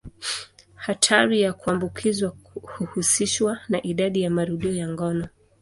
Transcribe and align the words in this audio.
Hatari 0.75 1.41
ya 1.41 1.53
kuambukizwa 1.53 2.33
huhusishwa 2.61 3.59
na 3.69 3.83
idadi 3.83 4.21
ya 4.21 4.29
marudio 4.29 4.75
ya 4.75 4.87
ngono. 4.89 5.27